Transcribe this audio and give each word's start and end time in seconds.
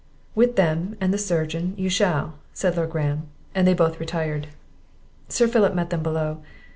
"With 0.33 0.55
them, 0.55 0.97
and 0.99 1.13
the 1.13 1.17
surgeon, 1.19 1.75
you 1.77 1.87
shall," 1.87 2.33
said 2.55 2.75
Lord 2.75 2.89
Graham; 2.89 3.27
and 3.53 3.67
they 3.67 3.75
both 3.75 3.99
retired. 3.99 4.47
Sir 5.29 5.47
Philip 5.47 5.75
met 5.75 5.91
them 5.91 6.01
below. 6.01 6.41